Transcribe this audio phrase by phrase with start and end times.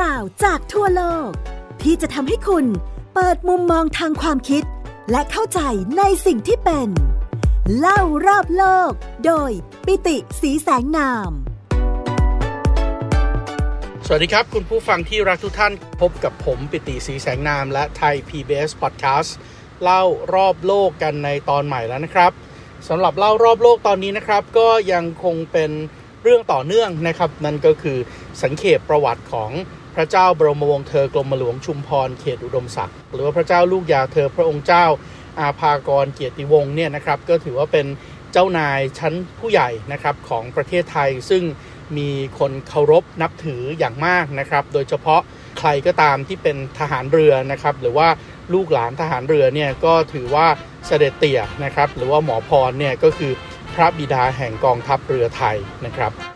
[0.00, 1.30] ราวจากทั่วโลก
[1.82, 2.66] ที่จะทำให้คุณ
[3.14, 4.62] เปิดมุมมองทางความคิด
[5.10, 5.60] และเข้าใจ
[5.98, 6.88] ในสิ่งที่เป็น
[7.78, 8.90] เล่ารอบโลก
[9.26, 9.50] โดย
[9.86, 11.30] ปิติสีแสงนาม
[14.06, 19.30] สวัสดีครับ คุณผู้ฟังที่รักทุกท่านพบกับผมปิติสีแสงนาม และไทย PBS Podcast
[19.82, 20.02] เล่า
[20.34, 22.32] รอบโลกกันในตอนใหม่แล้วนะครับ
[22.88, 25.70] สำหรับเล่ารอบโลกตอนนี้นะครับ ก็ยังคงเป็น
[26.22, 27.98] เรื่องต่อเนื่องนะครับ นั่นก็คือ
[28.42, 29.50] สังเขปประวัติของ
[29.96, 34.84] พระเจ้าบรมวงศ์เธอกรมหลวงชุมพรเขตอุดมศักดิ์หรือว่าพระเจ้าลูกยาเธอพระองค์เจ้า
[35.40, 37.86] อาภากรเกียรติวงศ์เนี่ยนะครับก็ถือว่าเป็น
[38.32, 41.42] เจ้านายชั้นผู้ใหญ่นะครับของประเทศไทย ซึ่ง
[41.96, 45.20] มีคนเคารพนับถืออย่างมากนะครับ โดยเฉพาะ
[45.58, 48.08] ใครก็ตามที่เป็นทหารเรือนะครับ หรือว่า
[48.54, 50.46] ลูกหลานทหารเรือเนี่ยก็ถือว่า
[50.86, 53.32] เสด็จเตี่ยนะครับ หรือว่าหมอพรเนี่ยก็คือ
[53.74, 55.56] พระบิดาแห่งกองทัพเรือไทย
[55.86, 56.35] นะครับ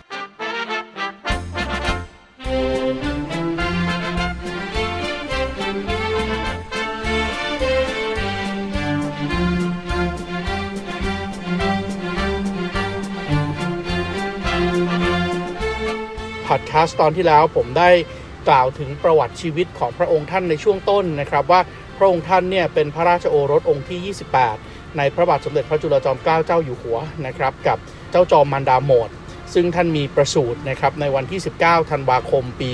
[16.85, 17.91] สต์ตอนที่แล้วผมได้
[18.49, 21.61] กล่าวถึงประวัติชีวิตของพระองค์ท่านในช่วงต้นนะครับ ว่า
[21.99, 24.15] พระองค์ท่านเนี่ยเป็นพระราชโอรสองค์ที่
[24.55, 27.79] 28 ในพระบาทสมเด็จพระจุลจอมเกล้าเจ้าอยู่หัวนะครับกับ
[28.11, 29.11] เจ้าจอมมันดาโมด
[29.55, 32.71] ซึ่งท่านมีประสูตินะครับในวันที่ 19 ธันวาคมปี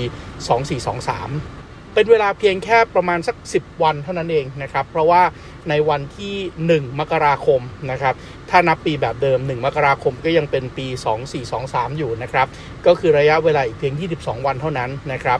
[0.61, 1.56] 2423
[1.97, 5.21] เป็นเวลาเพียงแค่ประมาณสัก 10 วันเท่านั้นเองนะครับ เพราะว่า
[5.69, 6.35] ในวันที่
[6.73, 8.13] 1 มกราคมนะครับ
[8.49, 10.87] ถ้านับปีแบบเดิม 1 มกราคมก็ยังเป็นปี
[11.43, 12.47] 2423 อยู่นะครับ
[12.85, 15.39] ก็คือระยะเวลาอีกเพียง 22 วันเท่านั้นนะครับ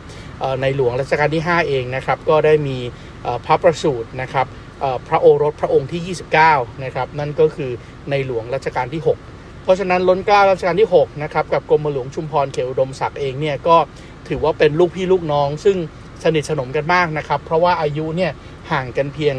[0.61, 2.77] ในหลวงรัชกาลที่ 5 เองนะครับ ก็ได้มี
[3.45, 4.47] พระประสูตินะครับ
[5.08, 7.71] พระโอรสพระองค์ที่ 29 นะครับ นั่นก็คือ
[8.09, 13.77] ในหลวงรัชกาลที่ 6 เพราะฉะนั้นล้นเกล้ารัชกาลที่ 6 นะครับ กับกรมหลวงชุมพรเขตอุดมศักดิ์เองเนี่ยก็
[14.27, 15.77] ถือว่าเป็นลูกพี่ลูกน้อง ซึ่ง
[16.23, 18.31] สนิทสนมกันมากนะครับ เพราะว่าอายุเนี่ย
[18.71, 19.35] ห่างกันเพียง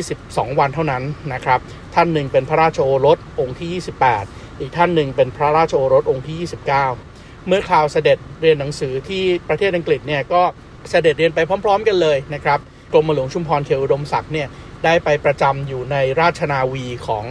[0.00, 1.58] 22 วันเท่านั้นนะครับ
[1.94, 3.82] ท่านหนึ่งเป็นพระราชโอรสองค์ที่
[4.16, 10.42] 28 อีกท่านหนึ่งเป็นพระราชโอรสองค์ที่ 29 เมื่อคราวเสด็จเรียนหนังสือที่ประเทศอังกฤษเนี่ยก็
[10.90, 12.58] เสด็จเรียนไปพร้อม ๆ กันเลยนะครับ
[12.92, 14.48] กรมหลวงชุมพรเขตอุดมศักดิ์เนี่ย
[14.84, 17.26] ได้ไปประจำอยู่ในราชนาวีของ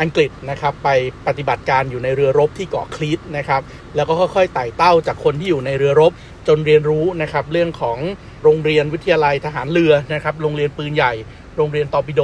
[0.00, 0.88] อังกฤษนะครับไป
[1.26, 3.62] ปฏิบัติการอยู่ในเรือรบที่เกาะครีตนะครับ
[3.96, 6.12] แล้วก็ค่อยๆไต่เต้าจากคนที่อยู่ในเรือรบ
[6.48, 7.98] จนเรียนรู้นะครับเรื่องของ
[8.42, 11.12] โรงเรียนวิทยาลัยทหารเรือนะครับโรงเรียนปืนใหญ่
[11.56, 12.22] โรงเรียนตอร์ปิโด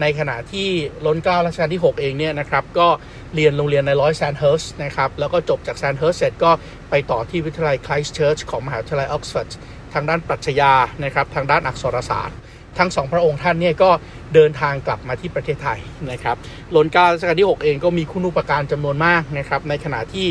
[0.00, 0.68] ในขณะที่
[1.06, 2.88] ล้นเกล้ารัชกาลที่ 6 เองเนี่ยนะครับก็
[3.34, 6.50] เรียนโรงเรียนนายร้อยแซนเฮิร์สนะครับแล้วก็จบจากแซนเฮิร์สเสร็จก็
[6.90, 9.48] ไปต่อที่วิทยาลัยไครสต์เชิร์ชของมหาวิทยาลัยออกซฟอร์ด
[9.94, 10.72] ทางด้านปรัชญา
[11.04, 12.38] นะครับทางด้านอักษรศาสตร์
[12.78, 13.90] ทั้งสองพระองค์ท่านเนี่ยก็
[14.34, 15.78] เดินทางกลับมาที่ประเทศไทย
[16.10, 16.36] นะครับ
[16.74, 20.26] ล้นเกล้ารัชกาลที่ 6 เองก็มีคุณูปการจำนวนมากนะครับในขณะที่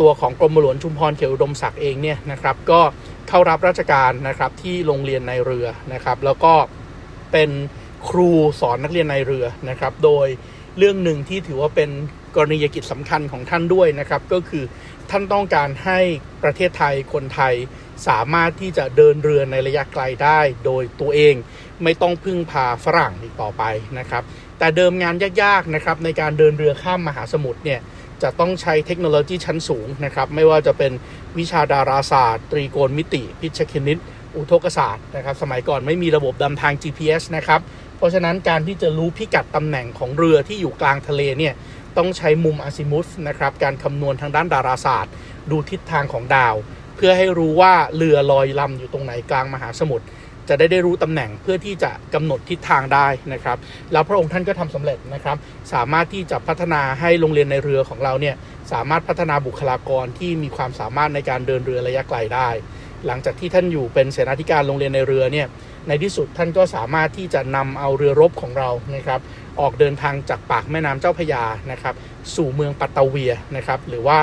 [0.00, 2.80] ตัวของกรมหลวงชุมพรเขตอุดมศักดิ์เองเนี่ยนะครับก็
[3.28, 6.54] เข้ารับราชการนะครับที่โรงเรียนนายเรือนะครับแล้วก็
[7.32, 7.50] เป็น
[8.08, 8.30] ครู
[8.60, 10.26] สอนนักเรียนนายเรือนะครับโดย
[10.78, 11.90] เรื่องหนึ่งที่ถือว่าเป็น
[12.34, 14.64] กรณียกิจสำคัญของท่านด้วยนะครับก็คือ
[15.10, 16.00] ท่านต้องการให้
[16.42, 17.54] ประเทศไทยคนไทย
[18.08, 21.34] สามารถที่จะเดินเรือในระยะไกลได้โดยตัวเอง
[21.82, 23.62] ไม่ต้องพึ่งพาฝรั่งอีกต่อไป
[23.98, 24.22] นะครับ
[24.58, 27.80] แต่เดิมงานยากๆนะครับในการเดินเรือข้ามมหาสมุทรเนี่ย
[28.22, 30.92] จะต้องใช้เทคโนโลยีชั้นสูงนะครับ ไม่ว่าจะเป็น
[31.38, 33.98] วิชาดาราศาสตร์ ตรีโกณมิติ พิชคณิต
[34.36, 37.60] อุทกศาสตร์นะครับ สมัยก่อนไม่มีระบบดำทาง GPS นะครับ
[37.96, 41.54] เพราะฉะนั้นการที่จะรู้พิกัดตำแหน่งของเรือที่อยู่กลางทะเลเนี่ย
[41.96, 45.12] ต้องใช้มุมอาซิมุสนะครับ การคำนวณทางด้านดาราศาสตร์
[45.50, 46.54] ดูทิศทางของดาว
[46.96, 50.06] เพื่อให้รู้ว่าเรือลอยลำอยู่ตรงไหนกลางมหาสมุทร
[50.48, 53.58] จะได้ได้รู้ตำแหน่งเพื่อที่จะกำหนดทิศทางได้นะครับ
[53.92, 55.36] แล้วพระองค์ท่านก็ทำสำเร็จนะครับ
[55.72, 58.34] สามารถที่จะพัฒนาให้โรงเรียนในเรือของเราเนี่ย
[58.72, 62.48] สามารถพัฒนาบุคลากรที่มีความสามารถในการเดินเรือระยะไกลได้
[63.06, 65.46] หลังจากที่ท่านอยู่เป็นเสนาธิการโรงเรียนในเรือเนี่ย
[65.88, 69.20] ในที่สุดท่านก็สามารถที่จะนำเอาเรือรบของเรานะครับ
[69.60, 71.94] ออกเดินทางจากปากแม่น้ำเจ้าพยานะครับ
[72.34, 74.18] สู่เมืองปัตตาเวียนะครับ หรือว่า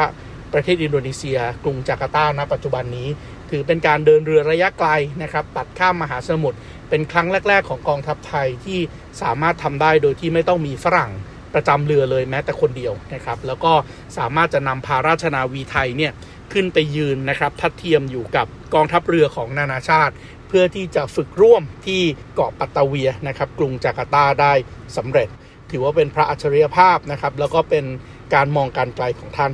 [0.54, 3.08] ประเทศอินโดนีเซีย กรุงจาการ์ตาณปัจจุบันนี้
[3.54, 4.90] ถือเป็นการเดินเรือระยะไกล
[5.24, 6.58] นะครับตัดข้ามมหาสมุทร
[6.90, 8.80] เป็นครั้งแรก ๆ ของกองทัพไทยที่
[9.22, 11.12] สามารถทำได้โดยที่ไม่ต้องมีฝรั่ง
[11.54, 13.74] ประจำเรือเลยแม้แต่คนเดียวนะครับ แล้วก็
[14.18, 16.12] สามารถจะนำพาราชนาวีไทยเนี่ย
[16.54, 20.14] ขึ้นไปยืนนะครับทัดเทียมอยู่กับกองทัพเรือของนานาชาติ
[20.48, 22.02] เพื่อที่จะฝึกร่วมที่
[22.36, 24.54] เกาะปัตตาเวียนะครับกรุงจาการ์ตาได้
[24.98, 25.30] สำเร็จ
[25.72, 27.86] ถือว่าเป็นพระอัจฉริยภาพนะครับแล้วก็เป็น
[28.34, 29.54] การมองการไกลของท่าน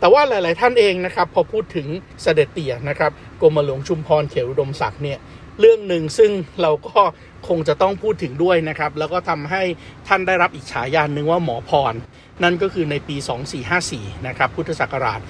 [0.00, 1.86] แต่ว่าหลาย ๆ ท่านเองนะครับพอพูดถึง
[2.22, 5.18] เสด็จเตี่ยนะครับ กรมหลวงชุมพรเขตอุดมศักดิ์เนี่ย
[5.60, 6.30] เรื่องหนึ่งซึ่ง
[6.62, 7.00] เราก็
[7.48, 9.62] คงจะต้องพูดถึงด้วยนะครับ แล้วก็ทำให้
[10.08, 11.94] ท่านได้รับอีกฉายาหนึ่งว่าหมอพร
[12.42, 13.16] นั่นก็คือในปี
[13.70, 15.20] 2454 นะครับพุทธศักราช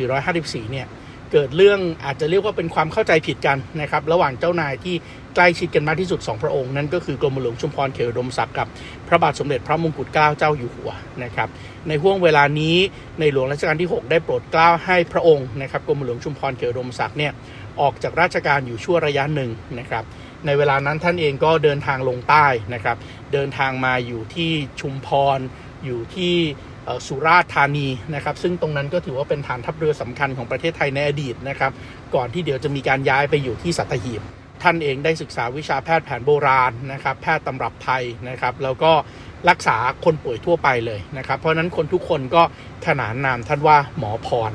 [0.00, 0.86] 2454 เนี่ย
[1.32, 4.94] เกิดเรื่องอาจจะเรียกว่าเป็นความเข้าใจผิดกันนะครับ ระหว่างเจ้านายที่
[5.34, 8.66] ใกล้ชิดกันมากที่สุด 2 พระองค์ นั่นก็คือกรมหลวงชุมพรเขตอุดมศักดิ์กับ
[9.08, 10.90] พระบาทสมเด็จพระมงกุฎเกล้าเจ้าอยู่หัว
[11.24, 11.48] นะครับ
[11.88, 12.76] ในห่วงเวลานี้
[13.20, 17.32] ในหลวงรัชกาลที่ 6 ได้โปรดเกล้าให้พระองค์นะครับกรมหลวงชุมพรเขตอุดมศักดิ์เนี่ย
[17.80, 20.04] ออกจากราชการอยู่ชั่วระยะหนึ่งนะครับ
[20.46, 22.96] ในเวลานั้นท่านเองก็เดินทางลงใต้นะครับ
[23.32, 24.50] เดินทางมาอยู่ที่
[24.80, 25.38] ชุมพร
[25.84, 26.34] อยู่ที่
[27.06, 31.72] สุราษฎร์ธานีนะครับ ซึ่งตรงนั้นก็ถือว่าเป็นฐานทัพเรือสำคัญของประเทศไทยในอดีตนะครับ
[32.14, 34.22] ก่อนที่เดี๋ยวจะมีการย้ายไปอยู่ที่สัตหีบ
[34.62, 38.92] ท่านเองได้ศึกษาวิชาแพทย์แผนโบราณนะครับ แพทย์ตำรับไทยนะครับ แล้วก็
[39.48, 42.42] รักษาคนป่วยทั่วไปเลยนะครับ เพราะนั้นคนทุกคนก็
[42.86, 44.52] ขนานนามท่านว่าหมอพร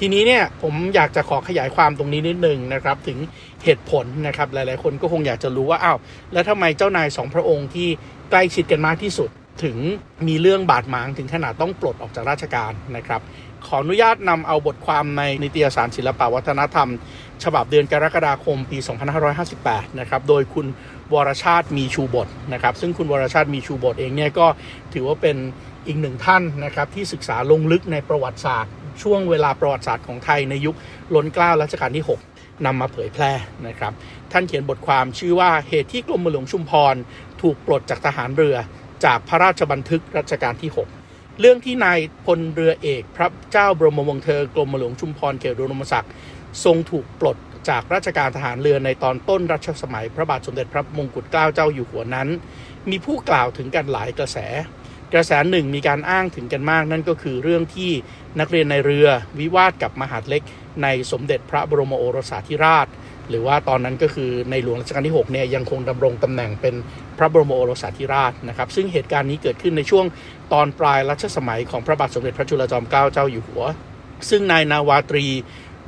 [0.00, 3.18] ทีนี้เนี่ยผมอยากจะขอขยายความตรงนี้นิดนึงนะครับ ถึง
[3.64, 5.98] เหตุผลนะครับ หลายๆ คนก็คงอยากจะรู้ว่าอ้าว
[6.32, 7.88] แล้วทำไมเจ้านายสองพระองค์ที่
[8.30, 9.30] ใกล้ชิดกันมากที่สุด
[9.64, 9.76] ถึง
[10.28, 13.20] มีเรื่องบาดหมางถึงขนาดต้องปลดออกจากราชการนะครับ
[13.66, 16.88] ขออนุญาตนำเอาบทความในนิตยสารศิลปวัฒนธรรม
[17.44, 18.78] ฉบับเดือนกรกฎาคมปี
[19.38, 20.66] 2558 นะครับ โดยคุณ
[21.12, 24.46] วรชาติมีชูบทนะครับ ซึ่งคุณวรชาติมีชูบทเองเนี่ยก็
[24.92, 25.36] ถือว่าเป็น
[25.86, 28.72] อีกหนึ่งท่านนะครับที่ศึกษาลงลึกในประวัติศาสตร์
[29.02, 30.74] ช่วงเวลาประวัติศาสตร์ของไทยในยุค
[31.14, 32.04] ล้นเกล้ารัชกาลที่
[32.34, 33.32] 6นำมาเผยแพร่
[33.66, 33.92] นะครับ
[34.32, 36.94] ท่านเขียนบทความชื่อว่าเหตุที่กรมหลวงชุมพร
[37.42, 38.56] ถูกปลดจากทหารเรือ
[39.04, 41.01] จากพระราชบันทึกรัชกาลที่ 6
[41.44, 46.12] เรื่องที่นายพลเรือเอก พระเจ้าบรมวงศ์เธอกรมหลวงชุมพรเขตรุนมศักดิ์
[46.64, 47.36] ทรงถูกปลด
[47.68, 52.28] จากราชการทหารเรือในตอนต้นรัชสมัย พระบาทสมเด็จพระมงกุฎเกล้าเจ้าอยู่หัวนั้น
[52.90, 54.38] มีผู้กล่าวถึงกันหลายกระแส
[55.12, 57.90] กระแสหนึ่งมีการอ้างถึงกันมากนั่นก็คือเรื่องที่
[58.40, 59.06] นักเรียนในเรือ
[59.38, 60.42] วิวาทกับมหาดเล็ก
[60.82, 62.88] ในสมเด็จพระบรมโอรสาธิราช
[63.30, 66.74] หรือว่าตอนนั้นก็คือในหลวงรัชกาลที่6เนี่ยยังคงดำรงตำแหน่งเป็น
[67.18, 70.04] พระบรมโอรสาธิราชนะครับซึ่งเหตุการณ์นี้เกิดขึ้นในช่วง
[70.52, 73.64] ตอนปลายรัชสมัยของพระบาทสมเด็จพระจุลจอมเกล้าเจ้าอยู่หัว
[74.28, 75.26] ซึ่งนายนาวาตรี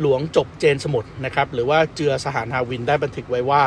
[0.00, 3.64] หลวงจบเจนสมุทรนะครับหรือว่าเจือสหานาวินได้บันทึกไว้ว่า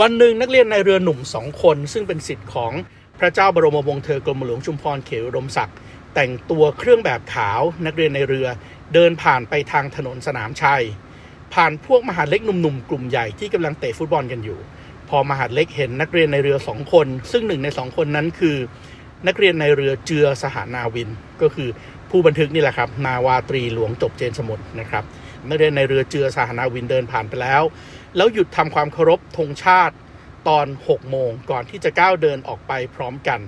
[0.00, 2.72] วันหนึ่งนักเรียนในเรือหนุ่มสองคน ซึ่งเป็นสิทธิ์ของ
[3.18, 5.76] พระเจ้าบรมวงศ์เธอกรมหลวงชุมพรเขตอุดมศักดิ์
[6.14, 8.46] แต่งตัวเครื่องแบบขาวนักเรียนในเรือ
[8.94, 10.84] เดินผ่านไปทางถนนสนามชัย
[11.54, 14.58] ผ่านพวกมหาเล็กหนุ่มๆกลุ่มใหญ่ที่กำลังเตะฟุตบอลกันอยู่
[15.08, 18.56] พอมหาเล็กเห็นนักเรียนในเรือสองคน ซึ่งหนึ่งในสองคนนั้นคือ
[19.26, 21.08] นักเรียนในเรือเจือสหานาวิน
[21.42, 21.68] ก็คือ
[22.10, 25.04] ผู้บันทึกนี่แหละครับ นาวาตรีหลวงจบเจนสมุทรนะครับ
[25.48, 27.62] นักเรียนในเรือเจือสหานาวินเดินผ่านไปแล้ว
[28.16, 29.94] แล้วหยุดทำความเคารพธงชาติ
[30.48, 33.40] ตอน 6 โมงก่อนที่จะก้าวเดินออกไปพร้อมกัน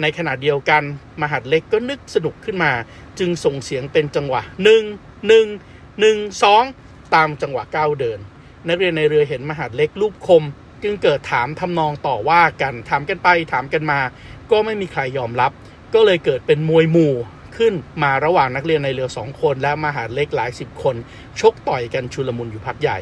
[0.00, 0.82] ในขณะเดียวกัน
[1.22, 2.72] มหาดเล็กก็นึกสนุกขึ้นมา
[3.18, 4.42] จึงส่งเสียงเป็นจังหวะ
[5.04, 8.18] 1 1 1 2 ตามจังหวะก้าวเดิน
[8.68, 10.42] นักเรียนในเรือเห็นมหาดเล็กรูปคม
[10.82, 14.00] จึงเกิดถามทำนองต่อว่ากันถามกันไปถามกันมา
[14.50, 15.50] ก็ไม่มีใครยอมรับ
[15.94, 17.14] ก็เลยเกิดเป็นมวยหมู่
[17.56, 20.96] ขึ้นมาระหว่างนักเรียนในเรือสองคน และมหาเล็กหลายสิบคน
[21.40, 22.98] ชกต่อยกันชุลมุนอยู่พักใหญ่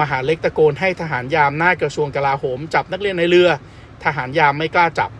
[0.00, 3.48] มหาเล็กตะโกนให้ทหารยามหน้ากระทรวงกลาโหม จับนักเรียนในเรือ
[4.04, 5.10] ทหารยามไม่กล้าจับ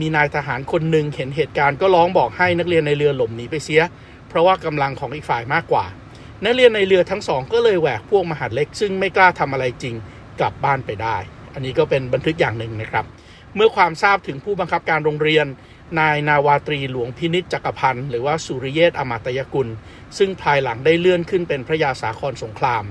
[0.00, 3.82] มีนายทหารคนหนึ่งเห็นเหตุการณ์ก็ร้องบอกให้นักเรียนในเรือหลบหนีไปเสีย
[4.28, 5.84] เพราะว่ากำลังของอีกฝ่ายมากกว่า
[6.44, 9.94] นักเรียนในเรือทั้งสองก็เลยแหวกพวกมหาเล็กซึ่งไม่กล้าทำอะไรจริง
[10.40, 11.16] กลับบ้านไปได้
[11.54, 13.04] อันนี้ก็เป็นบันทึกอย่างหนึ่งนะครับ
[13.56, 15.46] เมื่อความทราบถึงผู้บังคับการโรงเรียน
[16.00, 19.68] นายนาวาตรีหลวงพินิจจักรพันธ์หรือว่าสุริเยศอมาตยกุล
[20.18, 22.84] ซึ่งภายหลังได้เลื่อนขึ้นเป็นพระยาสาครสงคราม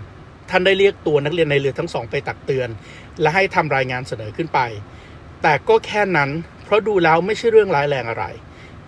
[0.50, 2.70] ท่านได้เรียกตัวนักเรียนในเรือทั้งสองไปตักเตือน
[3.22, 4.60] และให้ทำรายงานเสนอขึ้นไป
[5.42, 6.30] แต่ก็แค่นั้น
[6.64, 8.26] เพราะดูแล้วไม่ใช่เรื่องร้ายแรงอะไร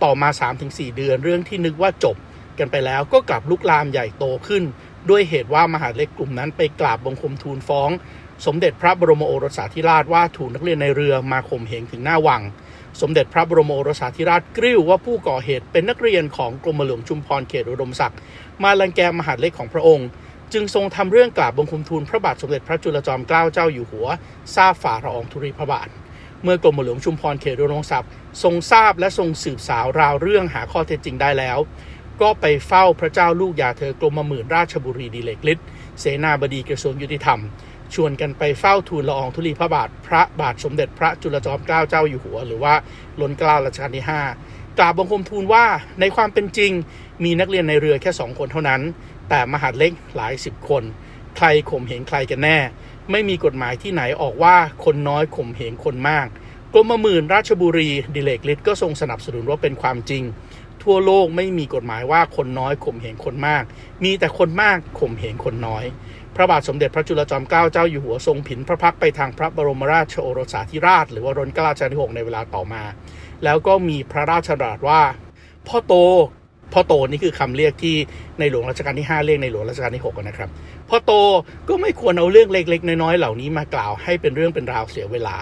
[0.04, 0.30] ต่อมา
[0.62, 2.16] 3-4 เดือนเรื่องที่นึกว่าจบ
[2.60, 4.64] กันไปแล้วก็กลับลุกลามใหญ่โตขึ้น
[5.10, 7.90] ด้วยเหตุว่ามหาเล็กกลุ่มนั้นไปกราบบังคมทูลฟ้อง
[8.46, 12.42] สมเด็จพระบรมโอรสาธิราชว่าถูกนักเรียนในเรือมาข่มเหงถึงหน้าวัง
[13.02, 18.18] สมเด็จพระบรมโอรสาธิราชกริ้วว่าผู้ก่อเหตุเป็นนักเรียนของกรมหลวงชุมพรเขตอุดมศักดิ์
[18.64, 20.08] มาลังแกมหาเล็กของพระองค์
[20.54, 24.08] จึงทรงทำเรื่องกราบบังคมทูลพระบาทสมเด็จพระจุลจอมเกล้าเจ้าอยู่หัว
[24.56, 25.90] ทราบฝ่าละอองธุรีพระบาท
[26.44, 28.10] เมื่อกรมหลวงชุมพรเขตอุดมศักดิ์
[28.44, 31.58] ทรงทราบและทรงสืบสาวราวเรื่องหาข้อเท็จจริงได้แล้ว
[32.22, 35.66] ก็ไปเฝ้าพระเจ้าลูกยาเธอกรมหมื่นราชบุรีดีเลกฤทธิ์
[36.00, 37.40] เสนาบดีกระทรวงยุติธรรม
[37.96, 42.74] ชวนกันไปเฝ้าทูลละอองธุลีพระบาทพระบาทสมเด็จพระจุลจอมเกล้าเจ้าอยู่หัว หรือว่า
[43.22, 44.06] ล้นเกล้ารัชกาลที่
[44.42, 45.66] 5 กราบบังคมทูลว่า
[46.00, 46.72] ในความเป็นจริง
[47.24, 48.82] มีนักเรียนในเรือแค่สองคนเท่านั้น
[49.30, 50.84] แต่มหาดเล็กหลายสิบคน
[51.38, 52.58] ใครข่มเหงใครกันแน่
[53.12, 54.56] ไม่มีกฎหมายที่ไหนออกว่า
[54.86, 56.28] คนน้อยข่มเหงคนมาก
[56.74, 60.24] กรมหมื่นราชบุรีดิเลกฤทธิ์ก็ทรงสนับสนุนว่าเป็นความจริง
[60.84, 63.64] ทั่วโลกไม่มีกฎหมายว่าคนน้อยข่มเหงคนมาก
[64.04, 65.86] มีแต่คนมากข่มเหงคนน้อย
[66.36, 72.84] พระบาทสมเด็จพระจุลจอมเกล้าเจ้าอยู่หัวทรงผินพระพักไปทางพระบรมราชโอรสาธิราช หรือว่ารัชกาลที่หกในเวลาต่อมา
[73.44, 75.02] แล้วก็มีพระราชดำรัสว่า
[75.68, 75.94] พ่อโต
[76.74, 77.96] พ่อโตนี่คือคำเรียกที่
[78.40, 80.50] ในหลวงรัชกาลที่ 5 เรียกในหลวงรัชกาลที่6นะครับ
[80.90, 81.12] พ่อโต
[81.70, 85.36] ก็ไม่ควรเอาเรื่องเล็ก ๆ น้อยๆเหล่านี้มากล่าวให้เป็นเรื่องเป็นราวเสียเวลา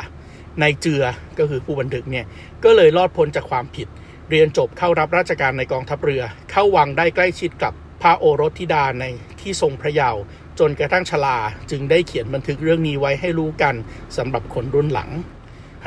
[0.62, 1.04] ในเจือ
[1.40, 2.26] ก็คือผู้บันทึกเนี่ย
[2.64, 3.88] ก็เลยรอดพ้นจากความผิด
[4.30, 9.06] เรียนจบเข้ารับราชการในกองทัพเรือ เข้าวังได้ใกล้ชิดกับพระโอรสธิดาใน
[9.42, 10.22] ที่ทรงพระเยาว์
[10.60, 11.38] จนกระทั่งชลา
[11.72, 13.76] จึงได้เขียนบันทึกเรื่องนี้ไว้ให้รู้กัน
[14.18, 15.10] สำหรับคนรุ่นหลัง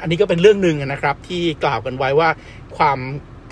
[0.00, 2.28] อันนี้ก็เป็นเรื่องหนึ่งนะครับที่กล่าวกันไว้ว่า
[2.76, 2.98] ความ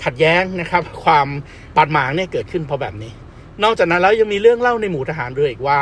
[0.03, 1.27] ขัดแย้งนะครับ ความ
[1.75, 3.11] บาดหมางเนี่ยเกิดขึ้นเพราะแบบนี้
[3.63, 5.79] นอกจากนั้นแล้วยังมีเรื่องเล่าในหมู่ทหารเรืออีกว่า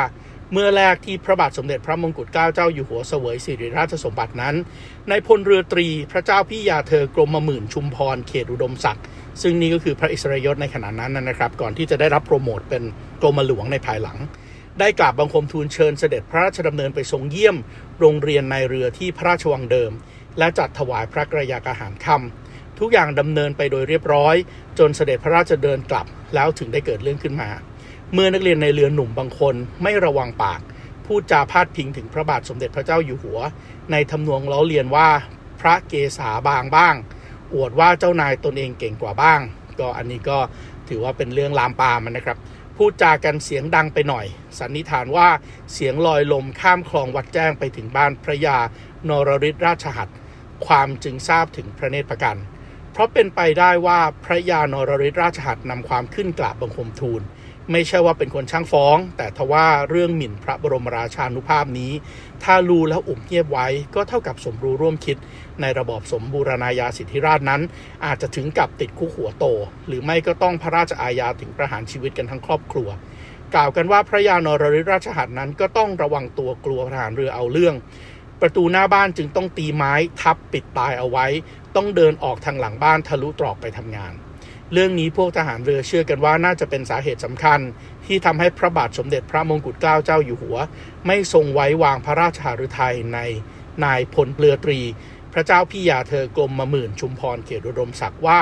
[0.52, 4.54] เมื่อแรกที่พระบาทสมเด็จพระมงกุฎเกล้าเจ้าอยู่หัวเสวยสิริราชสมบัตินั้น
[5.08, 9.04] ในพลเรือตรีพระเจ้าพี่ยาเธอกรมหมื่นชุมพรเขตอุดมศักดิ์
[9.42, 12.82] ซึ่งนี่ก็คือพระอิสริยศในขณะนั้นนะครับ ก่อนที่จะได้รับโปรโมทเป็น
[13.20, 14.18] กรมหลวงในภายหลัง
[14.78, 17.56] ได้กราบบังคมทูลเชิญเสด็จพระราชดำเนินไปทรงเยี่ยม
[18.00, 19.92] โรงเรียนในเรือที่พระราชวังเดิม
[20.38, 24.34] และจัดถวายพระกระยาอาหารคำทุกอย่างดำเนินไปโดยเรียบร้อย
[24.78, 27.50] จนเสด็จพระราชเดินกลับแล้วถึงได้เกิดเรื่องขึ้นมา
[28.12, 30.60] เมื่อนักเรียนในเรือหนุ่มบางคนไม่ระวังปาก
[31.06, 33.40] พูดจาพาดพิงถึงพระบาทสมเด็จพระเจ้าอยู่หัว
[33.90, 35.08] ในทำนองล้อเลียนว่า
[35.60, 36.94] พระเกศาบางบ้าง
[37.54, 39.40] อวดว่าเจ้านายตนเองเก่งกว่าบ้าง
[39.80, 40.38] ก็อันนี้ก็
[40.88, 42.38] ถือว่าเป็นเรื่องลามปามันนะครับ
[42.76, 44.26] พูดจากันเสียงดังไปหน่อย
[44.58, 45.28] สันนิษฐานว่า
[45.72, 48.58] เสียงลอยลมข้ามคลองวัดแจ้งไปถึงบ้านพระยา
[49.08, 50.16] นรฤทธราชหัตถ์
[50.66, 52.36] ความจึงทราบถึงพระเนตรประกัน
[52.92, 57.22] เพราะเป็นไปได้ว่าพระยานรฤทธราชหัตนำความขึ้นกราบบังคมทูล
[57.72, 61.92] ไม่ใช่ว่าเป็นคนช่างฟ้อง แต่ทว่าเรื่องหมิ่นพระบรมราชานุภาพนี้
[62.44, 65.16] ถ้ารู้แล้วอุ่มเงียบไว้ ก็เท่ากับสมรู้ร่วมคิด
[65.60, 67.60] ในระบอบสมบูรณาญาสิทธิราชนั้น
[68.04, 69.44] อาจจะถึงกับติดคุกหัวโต
[69.86, 72.88] หรือไม่ก็ต้องพระราชอาญาถึงประหารชีวิตกันทั้งครอบครัว
[73.54, 77.74] กล่าวกันว่าพระยานรฤทธราชหัตนั้นก็ต้องระวังตัวกลัวทหารเรือเอาเรื่อง
[78.40, 81.26] ประตูหน้าบ้านจึงต้องตีไม้ทับปิดตายเอาไว้
[81.76, 84.14] ต้องเดินออกทางหลังบ้านทะลุตรอกไปทำงาน
[84.72, 87.60] เรื่องนี้พวกทหารเรือเชื่อกันว่าน่าจะเป็นสาเหตุสำคัญ
[88.06, 90.56] ที่ทำให้พระบาทสมเด็จพระมงกุฎเกล้าเจ้าอยู่หัว
[91.06, 93.18] ไม่ทรงไว้วางพระราชหฤทัยใน
[93.84, 94.80] นายพลเรือตรี
[95.34, 98.40] พระเจ้าพี่ยาเธอกรมมาหมื่นชุมพรเขตอุดมศักดิ์ว่า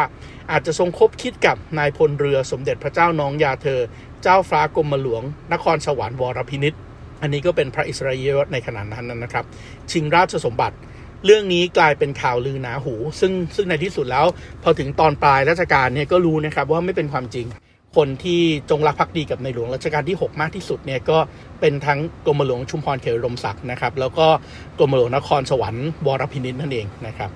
[0.50, 3.80] อาจจะทรงคบคิดกับนายพลเรือสมเด็จพระเจ้าน้องยาเธอ
[4.22, 6.74] เจ้าฟ้ากรมหลวง นครสวรรค์วรพินิษ
[7.22, 9.44] อันนี้ก็เป็นพระอิสราเอลในขณะนั้นนะครับ
[9.90, 10.76] ชิงราชสมบัติ
[11.24, 14.26] เรื่องนี้กลายเป็นข่าวลือหนาหู ซึ่งซึ่งในที่สุดแล้ว
[14.62, 17.46] พอถึงตอนปลายรัชกาลเนี่ยก็รู้นะครับว่าไม่เป็นความจริง
[17.96, 21.18] คนที่จงรักภักดีกับในหลวงรัชกาลที่ 6 มากที่สุดเนี่ยก็
[21.60, 24.26] เป็นทั้งกรมหลวงชุมพรเขตอุดมศักดิ์นะครับ แล้วก็
[24.78, 27.30] กรมหลวงนครสวรรค์วรพินิจนั่นเองนะครับ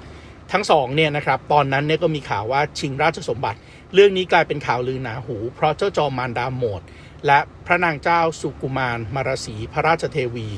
[0.52, 3.58] ทั้งสองเนี่ยนะครับตอนนั้นเนี่ยก็มีข่าวว่าชิงราชสมบัติ
[3.94, 6.82] เรื่องนี้กลายเป็นข่าวลือหนาหู เพราะเจ้าจอมมารดาโหมด
[7.26, 10.48] และพระนางเจ้าสุกุมารมารสีพระราชเทวี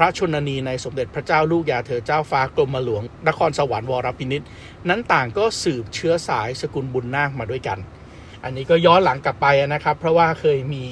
[0.00, 4.42] ระชนนีในสมเด็จพระเจ้าลูกยาเธอเจ้าฟ้ากรมหลวง นครสวรรค์วรพินิษ
[4.88, 7.78] นั้นต่างก็สืบเชื้อสายสกุลบุญนาคมาด้วยกัน
[8.44, 10.84] อันนี้ก็ย้อนหลังกลับไปนะครับ เพราะว่าเคยมี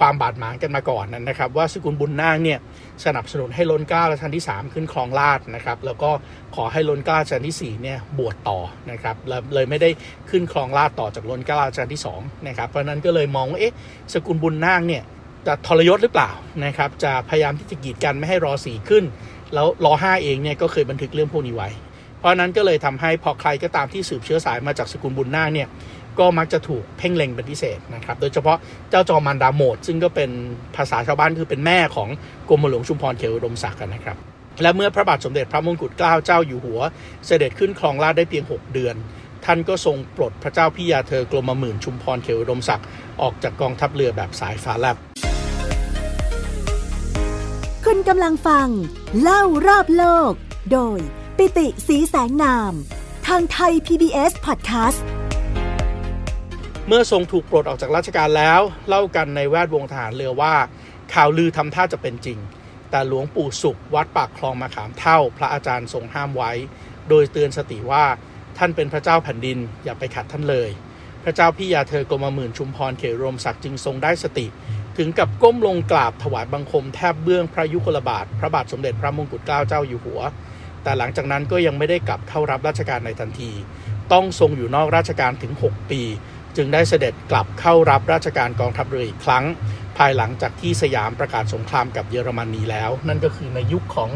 [0.00, 2.58] ความบาดหมางกันมาก่อนนะครับ ว่าสกุลบุญนาคเนี่ย
[3.04, 6.10] สนับสนุนให้ล้นเก้ารัชกาลที่ 3 ขึ้นครองราชนะครับ แล้วก็
[6.54, 8.58] ขอให้ล้นเก้ารัชกาลที่4เนี่ยบวชต่อ
[8.90, 9.16] นะครับ
[9.54, 9.90] เลยไม่ได้
[10.30, 13.74] ขึ้นครองราชต่อจากล้นเก้ารัชกาลที่2นะครับเพราะนั้นก็เลยมองว่าเอ๊ะ
[14.12, 15.02] สกุลบุญนาคเนี่ย
[15.46, 16.30] จะทรยศหรือเปล่า
[16.64, 19.04] นะครับ จะพยายามที่จะกีดกันไม่ให้รอสีขึ้น
[19.54, 21.68] แล้วรอห้าเองเนี่ยก็เคยบันทึกเรื่องพวกนี้ไว้
[22.18, 25.68] เพราะนั้นก็เลยทำให้พอใครก็ตามที่สืบเชื้อสายมาจากสกุลบุญนาคเนี่ย
[26.18, 28.56] ก็มักจะถูกเพ่งเล็งเป็นพิเศษนะครับ โดยเฉพาะ
[28.90, 30.30] เจ้าจอมันดาโมด ซึ่งก็เป็น
[30.76, 32.08] ภาษาชาวบ้านคือเป็นแม่ของ
[32.48, 34.16] กรมหลวงชุมพรเขตอุดมศักดิ์นะครับ
[34.62, 36.80] และเมื่อพระบาทสมเด็จพระมงกุฎเกล้าเจ้าอยู่หัว
[37.26, 38.94] เสด็จขึ้นครองราชได้เพียง 6 เดือน
[39.44, 42.86] ท่านก็ทรงปลดพระเจ้าพี่ยาเธอกรมหมื่นชุมพรเขตอุดมศักดิ์
[43.22, 44.96] ออกจากกองทัพเรือแบบสายฟ้าแลบ
[47.94, 48.68] คุณกำลังฟัง
[49.22, 50.32] เล่ารอบโลก
[50.72, 50.98] โดย
[51.36, 52.72] ปิติสีแสงนาม
[53.26, 55.00] ทางไทย PBS Podcast
[56.86, 60.54] เมื่อทรงถูกปลดออกจากราชการแล้ว เล่ากันในแวดวงทหารเรือว่า
[61.14, 62.38] ข่าวลือทำท่าจะเป็นจริง
[62.90, 66.52] แต่หลวงปู่สุขวัดปากคลองมาขามเท่า พระอาจารย์ทรงห้ามไว้
[67.08, 68.04] โดยเตือนสติว่า
[68.58, 70.70] ท่านเป็นพระเจ้าแผ่นดินอย่าไปขัดท่านเลย
[71.24, 74.46] พระเจ้าพี่ยาเธอกรมหมื่นชุมพรเขตรมศักดิ์จึงทรงได้สติ
[74.96, 80.20] ถึงกับก้มลงกราบถวายบังคมแทบเบื้องพระยุคลบาท พระบาทสมเด็จพระมงกุฎเกล้าเจ้าอยู่หัว
[80.82, 83.50] แต่หลังจากนั้นก็ยังไม่ได้กลับเข้ารับราชการในทันที
[84.12, 86.02] ต้องทรงอยู่นอกราชการถึง 6 ปี
[86.56, 89.44] จึงได้เสด็จกลับเข้ารับราชการกองทัพเรืออีกครั้ง
[89.98, 94.10] ภายหลังจากที่สยามประกาศสงครามกับเยอรมนีแล้ว นั่นก็คือในยุคของ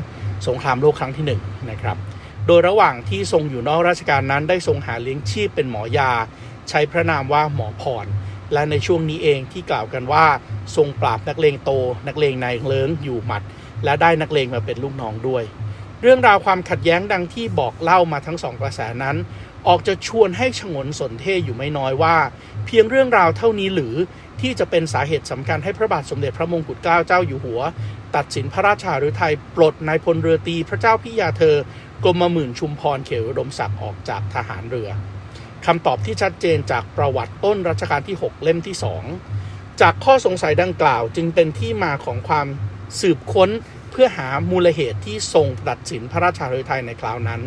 [0.48, 1.32] สงครามโลกครั้งที่1น
[1.70, 1.96] นะครับ
[2.46, 6.10] โดยระหว่างที่ทรงอยู่นอกราชการนั้นได้ทรงหาเลี้ยงชีพเป็นหมอยา
[6.68, 8.06] ใช้พระนามว่าหมอพร
[8.52, 10.26] และในช่วงนี้เองที่กล่าวกันว่า
[10.76, 11.70] ทรงปราบนักเลงโต
[12.06, 13.42] นักเลงในเลิงอยู่หมัด
[13.84, 15.44] และได้นักเลงมาเป็นลูกน้องด้วย
[16.02, 19.16] เรื่องราวความขัดแย้งดังที่บอกเล่ามาทั้งสองกระแสนั้น
[19.68, 22.16] ออกจะชวนให้ฉงนสนเทอยู่ไม่น้อยว่า
[22.66, 23.94] เพียงเรื่องราวเท่านี้หรือ
[24.40, 27.60] ที่จะเป็นสาเหตุสำคัญให้พระบาทสมเด็จพระมงกุฎเกล้าเจ้าอยู่หัว
[28.16, 31.56] ตัดสินพระราชาหรือไทยปลดนายพลเรือตีพระเจ้าพิยาเธอ
[32.04, 34.90] กรมหมื่นชุมพรเขตอุดมศักดิ์ออกจากทหารเรือ
[35.66, 38.76] คำตอบที่ชัดเจนจากประวัติต้นรัชกาลที่ 6 เล่มที่
[39.28, 42.46] 2 จากข้อสงสัยดังกล่าวจึงเป็นที่มาของความ
[43.00, 43.50] สืบค้น
[43.90, 47.40] เพื่อหามูลเหตุที่ทรงตัดสินพระราชาฤทัยในคราวนั้น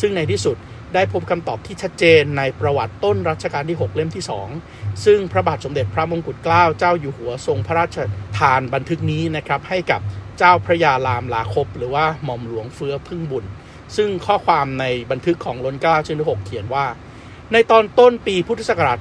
[0.00, 0.56] ซึ่งในที่สุด
[0.94, 4.24] ได้พบคำตอบที่ชัดเจนในประวัติต้นรัชกาลที่ 6 เล่มที่
[4.64, 7.98] 2 ซึ่งพระบาทสมเด็จพระมงกุฎเกล้าเจ้าอยู่หัวทรงพระราช
[8.38, 10.00] ทานบันทึกนี้นะครับให้กับ
[10.38, 13.44] เจ้าพระยารามลาคบ หรือว่าหม่อมหลวงเฟื้อพึ่งบุญ
[13.96, 16.86] ซึ่งข้อความในบันทึกของล้นเกล้าชิ้นที่6เขียนว่า
[17.52, 18.98] ในตอนต้นปีพุทธศักราช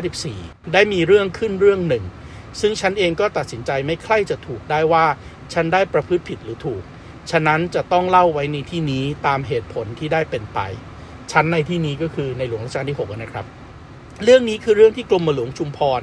[0.00, 2.04] 2454 ได้มีเรื่องขึ้นเรื่องหนึ่ง
[2.60, 5.06] ซึ่งฉันเองก็ตัดสินใจไม่ใคร่จะถูกได้ว่า
[5.52, 6.82] ฉันได้ประพฤติผิดหรือถูก
[7.30, 10.58] ฉะนั้นจะต้องเล่าไว้ในที่นี้ตามเหตุผลที่ได้เป็นไป
[11.32, 13.46] ชั้นในที่นี้ก็คือในหลวงรัชกาลที่ 6 นะครับ
[14.24, 16.00] เรื่องนี้คือเรื่องที่กรมหลวงชุมพร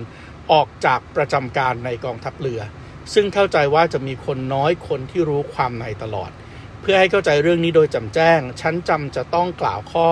[0.51, 2.61] ออกจากประจำการในกองทัพเรือ
[3.13, 6.31] ซึ่งเข้าใจว่าจะมีคนน้อยคนที่รู้ความในตลอด
[6.81, 10.07] เพื่อให้เข้าใจเรื่องนี้โดยจำแจ้ง ฉันจำจะต้องกล่าวข้อ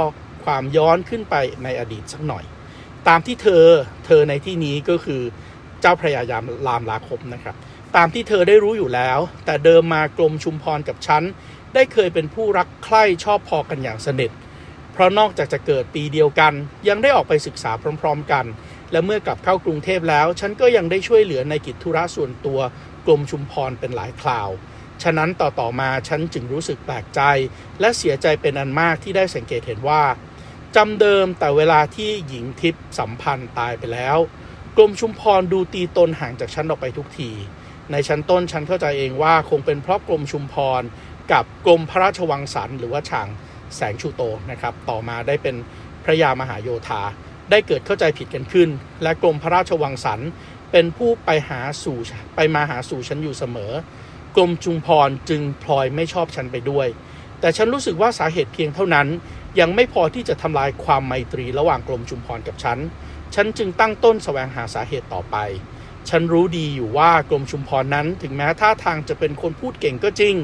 [0.48, 2.44] ความย้อนขึ้นไปในอดีตสักหน่อย
[3.08, 3.66] ตามที่เธอ
[4.06, 5.22] เธอในที่นี้ก็คือ
[5.82, 7.56] เจ้าพระยายามรามลาคบนะครับ
[7.96, 11.24] ตามที่เธอได้รู้อยู่แล้ว แต่เดิมมากรมชุมพรกับฉัน
[11.74, 14.32] ได้เคยเป็นผู้รักใคร่ชอบพอกันอย่างสนิท
[14.94, 16.54] เพราะนอกจากจะเกิดปีเดียวกัน
[16.90, 18.46] ยังได้ออกไปศึกษาพร้อม ๆ กัน
[18.92, 22.60] และเมื่อกลับเข้ากรุงเทพแล้ว ฉันก็ยังได้ช่วยเหลือในกิจธุระส่วนตัว
[23.06, 24.50] กรมชุมพรเป็นหลายคราว
[25.04, 27.22] ฉะนั้นต่อๆมาฉันจึงรู้สึกแปลกใจ
[27.80, 30.04] และเสียใจเป็นอันมากที่ได้สังเกตเห็นว่า
[30.76, 34.18] จำเดิมแต่เวลาที่หญิงทิพย์สัมพันธ์ตายไปแล้ว
[34.78, 37.32] กรมชุมพรดูตีตนห่างจากฉันออกไปทุกที
[37.92, 40.82] ในชั้นต้นฉันเข้าใจเองว่าคงเป็นเพราะกรมชุมพร
[41.32, 43.28] กับกรมพระราชวังสันหรือว่าฉาง
[43.76, 44.22] แสงชูโต
[44.52, 45.56] นะครับ ต่อมาได้เป็น
[46.04, 47.02] พระยามหาโยธา
[47.50, 48.70] ได้เกิดเข้าใจผิดกันขึ้น
[49.04, 50.20] และกรมพระราชวังสัน
[50.72, 51.98] เป็นผู้ไปหาสู่
[52.36, 53.72] ไปมาหาสู่ฉันอยู่เสมอ
[54.36, 56.88] กรมชุมพรจึงพลอยไม่ชอบฉันไปด้วย
[57.40, 59.08] แต่ฉันรู้สึกว่าสาเหตุเพียงเท่านั้น
[59.60, 62.80] ยังไม่พอที่จะทำลายความไมตรีระหว่างกรมชุมพรกับฉัน
[63.36, 65.38] ฉันจึงตั้งต้นสแสวงหาสาเหตุต่อไป
[66.10, 70.36] ฉันรู้ดีอยู่ว่ากรมชุมพรนั้นถึงแม้ท่าทางจะเป็นคนพูดเก่งก็จริง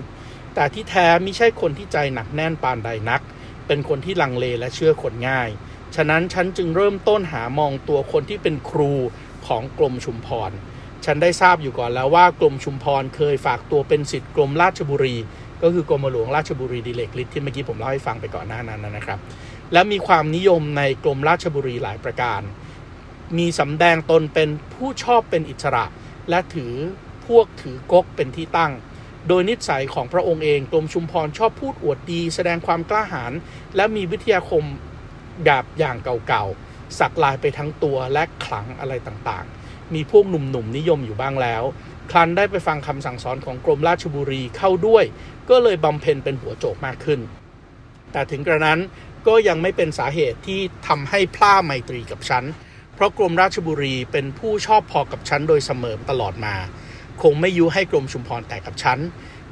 [0.56, 3.22] แต่ที่แท้ไม่ใช่คนที่ใจหนักแน่นปานใดนัก
[3.68, 5.50] เป็นคนที่ลังเลและเชื่อคนง่าย
[5.96, 8.94] ฉะนั้นฉันจึงเริ่มต้นหามองตัวคนที่เป็นครู
[9.48, 10.52] ของกรมชุมพร
[11.06, 15.16] ฉันได้ทราบอยู่ก่อนแล้วว่ากรมชุมพรเคยฝากตัวเป็นสิทธิ์กรมราชบุรี
[15.64, 19.20] ก็คือกรมหลวงราชบุรีดิเลกฤทธิ์ที่เมื่อกี้ผมเล่าให้ฟังไปก่อนหน้านั้นนะครับ
[19.74, 22.42] และมีความนิยมในกรมราชบุรีหลายประการ
[23.38, 25.86] มีสำแดงตนเป็นผู้ชอบเป็นอิสระ
[26.30, 26.74] และถือ
[27.28, 28.72] พวกถือกกเป็นที่ตั้ง
[29.28, 33.34] โดยนิสัยของพระองค์เองกรมชุมพรชอบพูดอวดดี แสดงความกล้าหาญ
[33.76, 34.64] และมีวิทยาคม
[35.46, 35.98] แบบอย่าง
[36.28, 41.64] เก่าๆสักลายไปทั้งตัวและขลังอะไรต่างๆ มีพวกหนุ่มๆนิยมอยู่บ้างแล้ว
[42.12, 45.06] ครันได้ไปฟังคำสั่งสอนของกรมราชบุรีเข้าด้วย
[45.50, 47.20] ก็เลยบำเพ็ญเป็นหัวโจกมากขึ้น
[48.12, 48.80] แต่ถึงกระนั้น
[49.28, 52.44] ก็ยังไม่เป็นสาเหตุที่ทำให้พล่าไมตรีกับฉัน
[52.96, 56.56] เพราะกรมราชบุรีเป็นผู้ชอบพอกับฉันโดยเสมอตลอดมา
[57.22, 59.00] คงไม่ยุให้กรมชุมพรแตกกับฉัน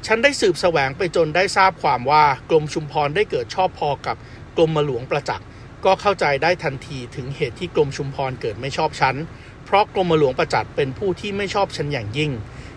[0.06, 4.16] ฉันได้สืบแสวงไปจนได้ทราบความว่ากรมชุมพรได้เกิดชอบพอกับ
[4.56, 5.46] กรมหลวงประจักษ์
[5.84, 12.32] ก็เข้าใจได้ทันทีถึงเหตุที่กรมชุมพรเกิดไม่ชอบฉันเราะกรมหลวงประจักษ์เป็นผู้ที่ไม่ชอบฉันอย่างยิ่ง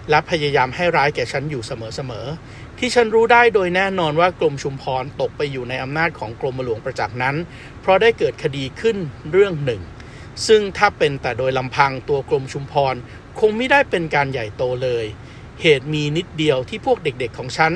[0.09, 7.35] และพยายามให้ร้ายแก่ฉันอยู่เสมอๆที่ฉันรู้ได้โดยแน่นอนว่ากรมชุมพรตกไปอยู่ในอำนาจของกรมหลวงประจักษ์นั้น
[7.81, 8.97] เพราะได้เกิดคดีขึ้น
[9.31, 9.81] เรื่องหนึ่ง
[10.47, 12.95] ซึ่งถ้าเป็นแต่โดยลำพังตัวกรมชุมพร
[13.39, 15.05] คงไม่ได้เป็นการใหญ่โตเลย
[15.61, 17.73] เหตุมีนิดเดียวที่พวกเด็กๆของฉัน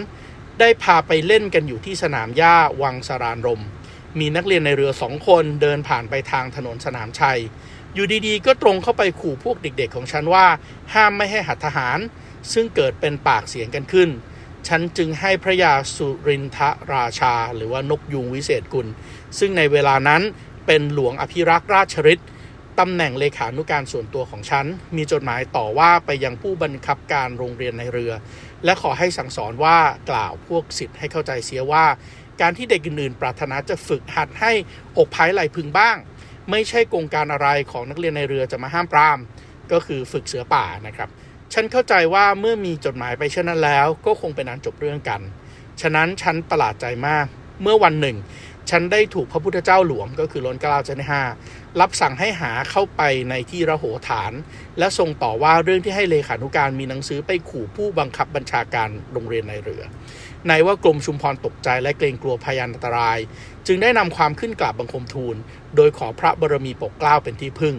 [0.59, 3.61] ได้พาไปเล่นกันอยู่ที่สนามหญ้าวังสารานรม
[4.19, 7.39] มีนักเรียนในเรือสองคนเดินผ่านไปทางถนนสนามชัย
[7.93, 10.45] อยู่ดีๆ ก็ตรงเข้าไปขู่พวกเด็กๆ ของฉันว่า
[10.93, 11.99] ห้ามไม่ให้หัตถหาร
[12.53, 14.09] ซึ่งเกิดเป็นปากเสียงกันขึ้น
[14.67, 16.57] ฉันจึงให้พระยาสุรินท
[16.93, 18.87] ราชา หรือว่านกยูงวิเศษกุล
[19.39, 20.21] ซึ่งในเวลานั้น
[20.65, 22.27] เป็นหลวงอภิรักษ์ราชฤทธิ์
[22.79, 28.13] ตำแหน่งเลขานุการส่วนตัวของฉัน มีจดหมายต่อว่าไปยังผู้บังคับการโรงเรียนในเรือ
[28.65, 29.77] และขอให้สั่งสอนว่า
[30.09, 31.85] กล่าวพวกสิทธิ์ให้เข้าใจเสียว่า
[32.41, 34.51] การที่เด็กอื่นๆ ปรารถนาจะฝึกหัดให้
[34.97, 35.97] อกภายไหลพึงบ้าง
[36.51, 39.19] ไม่ใช่กงการอะไรของนักเรียนในเรือจะมาห้ามปราม
[39.71, 41.09] ก็คือฝึกเสือป่านะครับ
[41.53, 45.21] ฉันเข้าใจว่าเมื่อมีจดหมายไปเช่นนั้นแล้ว ก็คงเป็นอันจบเรื่องกัน
[45.81, 47.25] ฉะนั้นฉันประหลาดใจมาก
[47.61, 48.17] เมื่อวันหนึ่ง
[48.69, 51.23] ฉันได้ถูกพระพุทธเจ้าหลวงก็คือล้นกล้าเจ้าในห้า
[51.79, 54.33] รับสั่งให้หาเข้าไปในที่ระโหฐาน
[54.79, 59.83] และทรงต่อว่าเรื่องที่ให้เลขานุการมีหนังสือไปขู่ผู้บังคับบัญชาการโรงเรียนในเรือ
[60.47, 63.19] ในว่ากรมชุมพรตกใจและเกรงกลัวพยานอันตราย
[63.67, 65.35] จึงได้นำความขึ้นกราบบังคมทูล
[65.75, 67.75] โดยขอพระบรมีปกเกล้าเป็นที่พึ่ง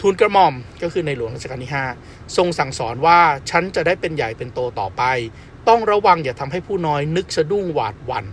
[0.00, 5.02] ทูลกระหม่อมก็คือในหลวงรัชกาลที่5ทรงสั่งสอนว่าฉันจะได้เป็นใหญ่เป็นโตต่อไป
[5.68, 8.26] ต้องระวังอย่าทำให้ผู้น้อยนึกสะดุ้งหวาดหวั่น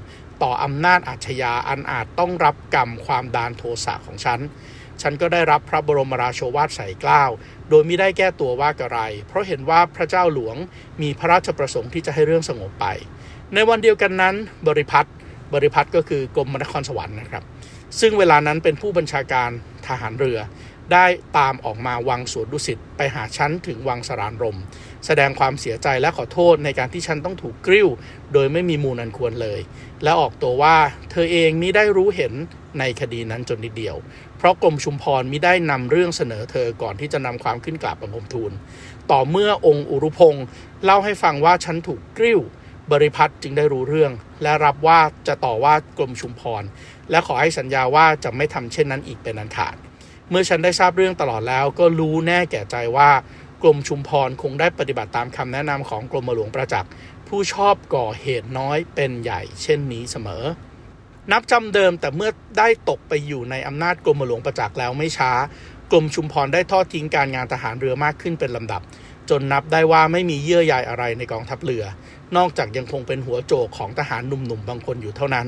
[0.44, 4.40] ต่ออำนาจอาชญาอันอาจต้องรับกรรมความดานโทสะของฉัน
[5.02, 7.24] ฉันก็ได้รับพระบรมราโชวาทใส่เกล้า
[7.70, 10.56] โดยไม่ได้แก้ตัวว่ากระไร เพราะเห็นว่าพระเจ้าหลวง
[11.02, 12.86] มีพระราชประสงค์ที่จะให้เรื่องสงบไป
[13.54, 14.36] ในวันเดียวกันนั้น
[14.68, 15.10] บริพัตร
[15.54, 17.44] บริพัตรก็คือกรมนครสวรรค์นะครับ
[18.00, 19.50] ซึ่งเวลานั้นเป็นผู้บัญชาการ
[19.88, 20.40] ทหารเรือ
[20.94, 21.06] ได้
[21.38, 24.58] ตามออกมาวังสวนดุสิตไปหาฉันถึงวังสรานรม
[25.06, 27.88] แสดงความเสียใจและขอโทษในการที่ฉันต้องถูกกริ้ว
[28.34, 29.60] โดยไม่มีมูลอันควรเลย
[30.04, 30.76] และออกตัวว่า
[31.12, 32.34] เธอเองมิได้รู้เห็น
[32.80, 33.96] ในคดีนั้นจนนิดเดียว
[34.38, 38.52] เพราะกรมชุมพรมิได้นำเรื่องเสนอเธอก่อนที่จะนำความขึ้นกราบบังคมทูล
[39.12, 40.46] ต่อเมื่อองค์อุรุพงศ์
[40.84, 42.40] เล่าให้ฟังว่าฉันถูกกริ้ว
[42.92, 44.12] บริพัตรจึงได้รู้เรื่อง
[44.44, 46.64] และรับว่าจะต่อว่ากรมชุมพร
[47.10, 49.76] และขอให้สัญญาว่าจะไม่ทำเช่นนั้นอีกเป็นอันขาด
[50.30, 53.10] เมื่อฉันได้ทราบเรื่องตลอดแล้ว ก็รู้แน่แก่ใจว่า
[53.64, 56.92] กรมชุมพรคงได้ปฏิบัติตามคำแนะนำของกรมหลวงประจักษ์
[57.28, 60.44] ผู้ชอบก่อเหตุน้อยเป็นใหญ่ เช่นนี้เสมอ
[61.32, 65.32] นับจำเดิมแต่เมื่อได้ตกไปอยู่ในอำนาจกรมหลวงประจักษ์แล้วไม่ช้า
[65.92, 68.82] กรมชุมพรได้ทอดทิ้งการงานทหารเรือมากขึ้นเป็นลำดับ
[69.30, 71.84] จนนับได้ว่าไม่มีเยื่อใยอะไรในกองทัพเรือ
[72.38, 75.48] นอกจากยังคงเป็นหัวโจกของทหารหนุ่มๆบางคนอยู่เท่านั้น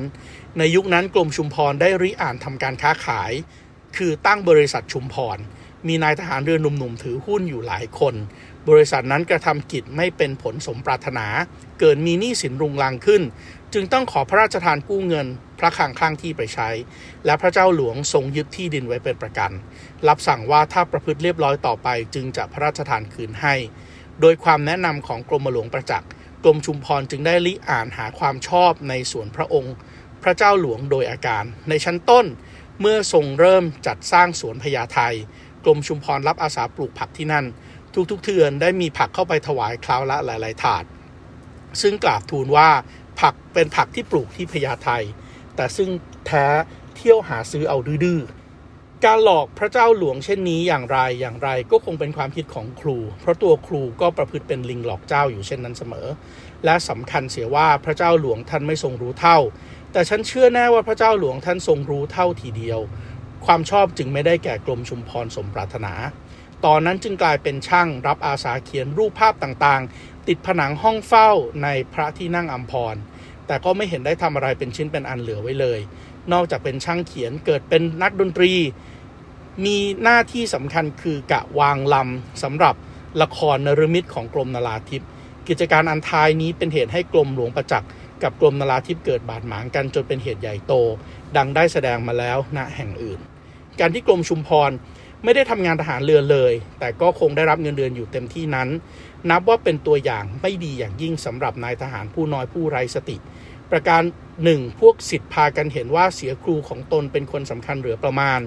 [0.57, 3.31] ในยุคนั้นกรมชุมพรได้ริอ่านทำการค้าขาย
[3.97, 5.37] คือตั้งบริษัทชุมพร
[5.87, 8.15] มีนายทหารเรือหนุ่มๆถือหุ้นอยู่หลายคน
[8.69, 11.27] บริษัทนั้นกระทำกิจไม่เป็นผลสมปรารถนา
[11.79, 13.21] เกิดมีหนี้สินรุงรังขึ้น
[13.73, 15.27] จึงต้องขอพระราชทานกู้เงิน
[15.59, 16.69] พระคลังข้างที่ไปใช้
[17.25, 19.51] และพระเจ้าหลวงทรงยึดที่ดินไว้เป็นประกัน
[20.07, 23.55] รับสั่งว่าถ้าประพฤติเรียบร้อยต่อไป จึงจะพระราชทานคืนให้
[24.21, 26.09] โดยความแนะนำของกรมหลวงประจักษ์
[26.43, 29.75] กรมชุมพรจึงได้ลิอ่านหาความชอบในส่วนพระองค์
[30.23, 32.25] พระเจ้าหลวงโดยอาการ ในชั้นต้น
[32.81, 34.99] เมื่อทรงเริ่มจัดสร้างสวนพญาไท
[35.63, 37.45] กรมชุมพรรับอาสาปลูกผักที่นั่น
[38.11, 40.83] ทุกๆเทือนได้มีผักเข้าไปถวายคราวละหลาย ๆ ถาด
[41.81, 42.69] ซึ่งกราบทูลว่า
[43.19, 44.89] ผักเป็นผักที่ปลูกที่พญาไท
[45.55, 45.89] แต่ซึ่ง
[46.27, 46.45] แท้
[46.95, 48.21] เที่ยวหาซื้อเอาดื้อ
[49.05, 56.07] การหลอกพระเจ้าหลวงเช่นนี้อย่างไรอย่างไรก็คงเป็นความคิดของครู เพราะตัวครูก็ประพฤติเป็นลิงหลอกเจ้าอยู่เช่นนั้นเสมอ
[56.65, 59.37] และสำคัญเสียว่าพระเจ้าหลวงท่านไม่ทรงรู้เท่า
[59.91, 62.79] แต่ฉันเชื่อแน่ว่าพระเจ้าหลวงท่านทรงรู้เท่าทีเดียว
[63.45, 65.93] ความชอบจึงไม่ได้แก่กรมชุมพรสมปรารถนา
[66.65, 71.29] ตอนนั้นจึงกลายเป็นช่างรับอาสาเขียนรูปภาพต่างๆ ติดผนังห้องเฝ้า
[71.63, 72.95] ในพระที่นั่งอัมพร
[73.49, 75.79] แต่ก็ไม่เห็นได้ทำอะไรเป็นชิ้นเป็นอันเหลือไว้เลย
[76.33, 78.53] นอกจากเป็นช่างเขียนเกิดเป็นนักดนตรี
[79.65, 82.75] มีหน้าที่สำคัญคือกะวางลำสำหรับ
[83.21, 85.01] ละครนรมิตของกรมนราธิป
[85.47, 87.89] กิจการอันทายนี้เป็นเหตุให้กรมหลวงประจักษ์
[88.23, 90.73] กับกรมนราธิปเกิดบาดหมางกันจนเป็นเหตุใหญ่โต
[91.37, 93.19] ดังได้แสดงมาแล้วณแห่งอื่น
[93.79, 94.71] การที่กรมชุมพร
[95.23, 98.69] ไม่ได้ทำงานทหารเรือเลย แต่ก็คงได้รับเงินเดือนอยู่เต็มที่นั้น
[99.29, 103.17] นับว่าเป็นตัวอย่างไม่ดีอย่างยิ่งสำหรับนายทหารผู้น้อยผู้ไร้สติ
[103.71, 104.01] ประการ
[104.43, 108.39] หนึ่งพวกสิทธิ์พากันเห็นว่าเสียครูของตนเป็นคนสำคัญเหลือประมาณ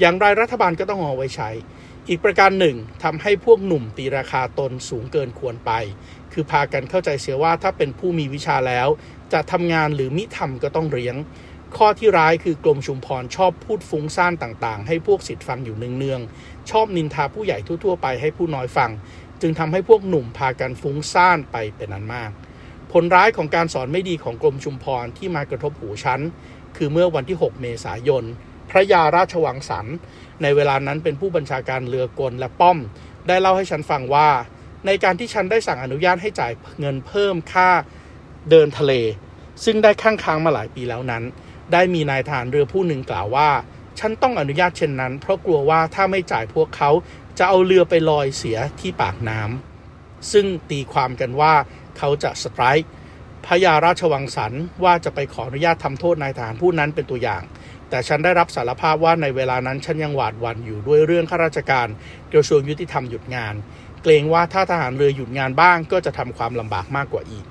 [0.00, 1.50] อย่างไรรัฐบาลก็ต้องเอาไว้ใช้
[2.08, 5.72] อีกประการหนึ่งทำให้พวกหนุ่มตีราคาตนสูงเกินควรไป
[6.32, 8.88] คือพากันเข้าใจเสียว่าถ้าเป็นผู้มีวิชาแล้ว
[9.32, 11.16] จะทำงานหรือมิทำก็ต้องเลี้ยง
[11.76, 18.90] ข้อที่ร้ายคือกรมชุมพรชอบพูดฟุ้งซ่านต่างๆ ให้พวกสิทธิ์ฟังอยู่เนืองๆ ชอบนินทาผู้ใหญ่ทั่วๆ ไปให้ผู้น้อยฟัง
[19.42, 22.30] จึงทำให้พวกหนุ่มพากันฟุ้งซ่านไปเป็นอันมาก
[22.92, 26.20] ผลร้ายของการสอนไม่ดีของกรมชุมพรที่มากระทบหูชั้น
[26.76, 28.24] คือเมื่อวันที่ 6 เมษายน
[28.70, 29.86] พระยาราชวังสัน
[30.42, 32.78] ในเวลานั้นเป็นผู้บัญชาการเรือกลและป้อม
[33.28, 34.28] ได้เล่าให้ฉันฟังว่า
[34.86, 37.68] ในการที่ฉันได้สั่งอนุญาตให้จ่ายเงินเพิ่มค่า
[38.50, 38.92] เดินทะเล
[39.64, 41.22] ซึ่งได้ข้างค้างมาหลายปีแล้วนั้น
[41.72, 43.50] ได้มีนายทหารเรือผู้หนึ่งกล่าวว่า
[44.00, 46.90] ฉันต้องอนุญาตเช่นนั้น เพราะกลัวว่าถ้าไม่จ่ายพวกเขา
[47.38, 51.54] จะเอาเรือไปลอยเสียที่ปากน้ำซึ่งตีความกันว่า
[51.98, 52.88] เขาจะสไตร์
[53.46, 54.52] พระยาราชวังสัน
[54.84, 57.42] ว่าจะไปขออนุญาตทำโทษนายทหารผู้นั้นเป็นตัวอย่าง
[57.90, 61.88] แต่ฉันได้รับสารภาพว่าในเวลานั้นฉันยังหวาดหวั่นอยู่ด้วยเรื่องข้าราชการ
[62.32, 63.54] กระทรวงยุติธรรมหยุดงาน
[64.02, 67.44] เกรงว่าถ้าทหารเรือหยุดงานบ้างก็จะทำความลำบากมากกว่าอีก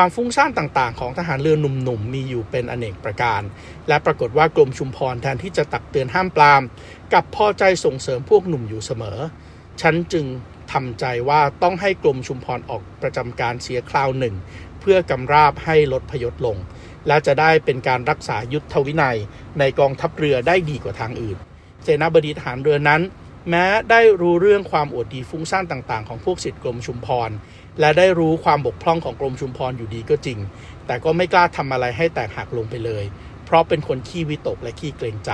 [0.00, 3.42] ความฟุ้งซ่านต่างๆ ของทหารเรือหนุ่มๆ มีอยู่เป็นอเนกประการ
[3.88, 6.62] และปรากฏว่ากรมชุมพรแทนที่จะตักเตือนห้ามปราม
[7.14, 9.18] กับพอใจส่งเสริมพวกหนุ่มอยู่เสมอ
[9.80, 10.26] ฉันจึง
[10.72, 14.34] ทำใจว่าต้องให้กรมชุมพรออกประจำการเสียคราวหนึ่ง
[14.80, 16.56] เพื่อกำราบให้ลดพยศลง
[17.06, 19.18] และจะได้เป็นการรักษายุทธวินัย
[19.58, 21.36] ในกองทัพเรือได้ดีกว่าทางอื่น
[21.82, 23.02] เสนาบดีทหารเรือนั้น
[23.50, 27.30] แม้ได้รู้เรื่องความอวดดีฟุ้งซ่านต่างๆ ของพวกสิทธิกรมชุมพร
[27.80, 30.38] และได้รู้ความบกพร่องของกรมชุมพรอยู่ดีก็จริง
[30.86, 33.04] แต่ก็ไม่กล้าทำอะไรให้แตกหักลงไปเลย
[33.44, 35.32] เพราะเป็นคนขี้วิตกและขี้เกรงใจ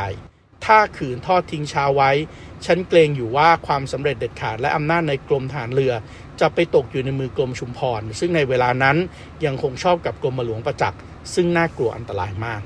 [0.64, 2.10] ถ้าขืนทอดทิ้งชาไว้
[2.66, 5.92] ฉันเกรงอยู่ว่าความสำเร็จเด็ดขาดและอำนาจในกรมฐานเรือ
[6.40, 8.96] จะไปตกอยู่ในมือกรมชุมพร ซึ่งในเวลานั้น
[9.44, 11.00] ยังคงชอบกับกรมหลวงประจักษ์
[11.34, 12.62] ซึ่งน่ากลัวอันตรายมาก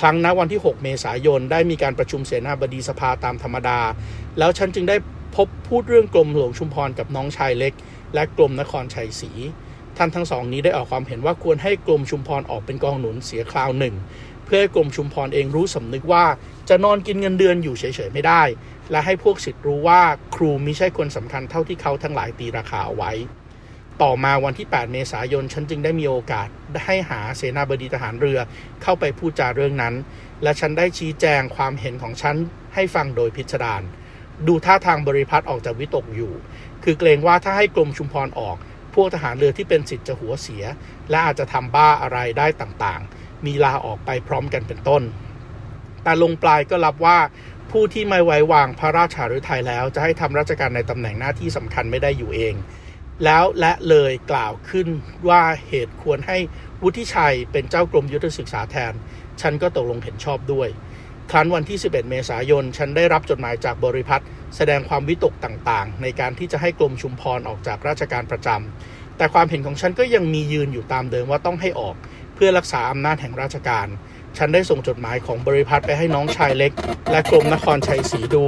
[0.00, 3.80] ครั้งณวันที่ 6 เมษายนได้มีการประชุมเสนาบดีสภาตามธรรมดา
[4.38, 4.96] แล้วฉันจึงได้
[5.36, 7.72] พบพูดเรื่องกรมหลวงชุมพรกับน้องชายเล็ก
[8.14, 9.30] และกรมนครชัยศรี
[9.96, 13.94] ท่านทั้งสองนี้ได้ออกความเห็นว่าควรให้กรมชุมพรออกเป็นกองหนุนเสียคราวหนึ่ง
[14.44, 16.24] เพื่อให้กรมชุมพรเองรู้สำนึกว่า
[16.68, 18.42] จะนอนกินเงินเดือนอยู่เฉยๆไม่ได้
[18.90, 20.00] และให้พวกศิษย์รู้ว่า
[20.34, 23.12] ครูมิใช่คนสำคัญเท่าที่เขาทั้งหลายตีราคาเอาไว้
[24.02, 26.48] ต่อมาวันที่ 8 เมษายนฉันจึงได้มีโอกาส
[26.86, 28.38] ให้หาเสนาบดีทหารเรือ
[28.82, 29.94] เข้าไปพูดจาเรื่องนั้น
[30.42, 32.36] และฉันได้ชี้แจงความเห็นของฉัน
[32.74, 36.32] ให้ฟังโดยพิสดารณาดูท่าทางบริพัตรออกจากวิตกอยู่
[36.88, 38.56] คือเกรงว่าถ้าให้กรมชุมพรออก
[38.94, 40.64] พวกทหารเรือที่เป็นสิทธิ์จะหัวเสีย
[41.10, 45.02] และอาจจะทำบ้าอะไรได้ต่างๆ มีลาออกไปพร้อมกันเป็นต้น
[46.02, 47.18] แต่ลงปลายก็รับว่า
[47.70, 52.54] ผู้ที่ไม่ไว้วางพระราชาฤทัยแล้ว จะให้ทำราชการในตำแหน่งหน้าที่สำคัญไม่ได้อยู่เอง
[53.24, 54.88] แล้วและเลยกล่าวขึ้น
[55.28, 56.38] ว่าเหตุควรให้
[56.82, 58.92] วุฒิชัยเป็นเจ้ากรมยุทธศึกษาแทน
[59.40, 60.68] ฉันก็ตกลงเห็นชอบด้วย
[61.30, 64.24] ครั้นวันที่ 11 เมษายน ฉันได้รับจดหมายจากบริพัตร
[64.56, 71.94] แสดงความวิตกต่างๆ ในการที่จะให้กรมชุมพรออกจากราชการประจำ แต่ความเห็นของฉันก็ยังมียืนอยู่ตามเดิมว่าต้องให้ออก
[72.34, 73.86] เพื่อรักษาอำนาจแห่งราชการ
[74.38, 76.72] ฉันได้ส่งจดหมายของบริพัตรไปให้น้องชายเล็ก
[77.10, 78.46] และกรมนครชัยศรีดู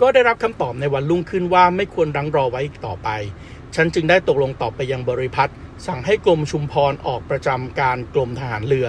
[0.00, 3.08] ก็ได้รับคำตอบในวันรุ่งขึ้นว่าไม่ควรรังรอไว้อีกต่อไป
[3.76, 5.52] ฉันจึงได้ตกลงตอบไปยังบริพัตร
[5.86, 8.88] สั่งให้กรมชุมพรออกประจำการกรมทหารเรือ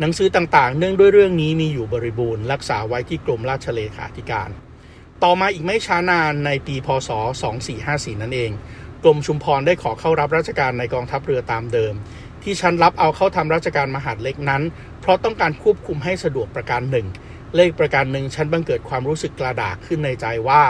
[0.00, 4.50] หนังสือต่างๆ เนื่องด้วยเรื่องนี้มีอยู่บริบูรณ์รักษาไว้ที่กรมราชเลขาธิการ
[5.22, 7.10] ต่อมาอีกไม่ช้านานในปีพศ
[7.66, 8.50] 2454 นั่นเอง
[9.02, 11.94] กรมชุมพรได้ขอเข้ารับราชการในกองทัพเรือตามเดิม
[12.42, 14.62] ที่ฉันรับเอาเข้าทำราชการมหาดเล็กนั้น
[15.00, 17.06] เพราะต้องการควบคุมให้สะดวกประการหนึ่ง
[17.56, 20.62] เลขประการหนึ่งฉันบังเกิดความรู้สึกกระดากขึ้นในใจว่า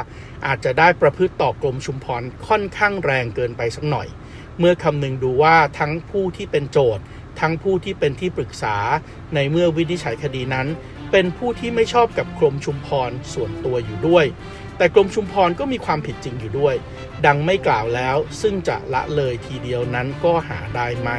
[0.47, 4.09] อาจจะได้ประพฤติต่อกรมชุมพรค่อนข้างแรงเกินไปสักหน่อย
[4.59, 7.05] เมื่อคำนึงดูว่าทั้งผู้ที่เป็นโจทย์
[7.41, 8.77] ทั้งผู้ที่เป็นที่ปรึกษา
[9.35, 10.67] ในเมื่อวินิจฉัยคดีนั้น
[11.13, 14.25] เป็นผู้ที่ไม่ชอบกับกรมชุมพรส่วนตัวอยู่ด้วย
[14.77, 16.75] แต่กรมชุมพรก็มีความผิดจริงอยู่ด้วย
[17.27, 21.19] ดังไม่กล่าวแล้วซึ่งจะละเลยทีเดียวนั้นก็หาได้ไม่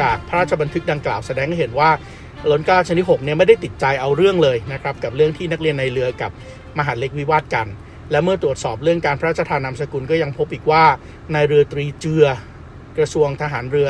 [0.00, 1.90] จากพระราชบันทึกดังกล่าวแสดงให้เห็นว่า
[2.50, 6.30] ล้นเก้าชนิดหกเนี่ยไม่ได้ติดใจเอาเรื่องเลยนะครับกับเรื่องที่นักเรียนในเรือกับ
[6.78, 7.66] มหาเล็กวิวาทกัน
[8.10, 10.84] และเมื่อตรวจสอบเรื่องการพระราชทานนามสกุลก็ยังพบอีกว่า
[11.34, 12.26] นายเรือตรีเจือ
[12.98, 13.88] กระทรวงทหารเรือ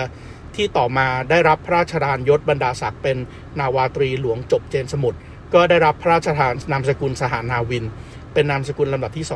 [0.54, 3.16] ที่ต่อมาได้รับพระราชทานยศบรรดาศักดิ์เป็น
[3.60, 5.18] นาวาตรีหลวงจบเจนสมุทร
[5.54, 7.84] ก็ได้รับพระราชทานนามสกุลสหานาวิน
[8.32, 9.26] เป็นนามสกุลลำดับที่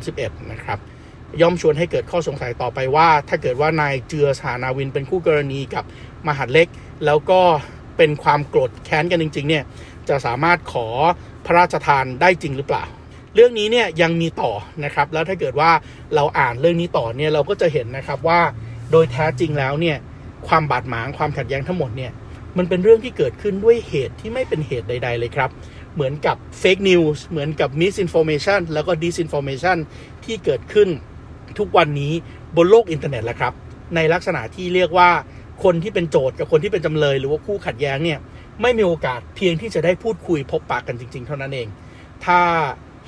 [0.00, 0.78] 231 นะครับ
[1.40, 5.84] ย่อมชวนให้เกิดข้อสงสัยต่อไปว่า ถ้าเกิดว่านายเจือสหานาวินเป็นคู่กรณีกับ
[6.28, 6.68] มหาเล็ก
[7.06, 7.40] แล้วก็
[7.96, 9.64] เป็นความโกรธแค้นกันจริง ๆ เนี่ย
[10.08, 10.86] จะสามารถขอ
[11.46, 12.84] พระราชทานได้จริงหรือเปล่า
[13.38, 14.52] เรื่องนี้เนี่ยยังมีต่อ
[14.84, 15.70] นะครับ แล้วถ้าเกิดว่า
[16.14, 18.40] เราอ่านเรื่องนี้ต่อเนี่ยเราก็จะเห็นนะครับว่า
[18.90, 19.96] โดยแท้จริงแล้วเนี่ย
[20.48, 22.12] ความบาดหมางความขัดแย้งทั้งหมดเนี่ย
[22.58, 25.50] มันเป็นเรื่องที่เกิดขึ้นด้วยเหตุที่ไม่เป็นเหตุใด ๆ เลยครับ
[25.94, 29.78] เหมือนกับ fake news เหมือนกับ misinformation แล้วก็ disinformation
[30.24, 30.88] ที่เกิดขึ้น
[31.58, 32.12] ทุกวันนี้
[32.56, 33.52] บนโลกอินเทอร์เน็ตแหละครับ
[33.94, 35.10] ในลักษณะที่เรียกว่า
[35.64, 38.18] คนที่เป็นโจทย์กับคนที่เป็นจำเลย หรือว่าคู่ขัดแย้งเนี่ย
[38.62, 41.68] ไม่มีโอกาสเพียงที่จะได้พูดคุยพบปากกันจริง ๆ เท่านั้นเอง
[42.24, 42.40] ถ้า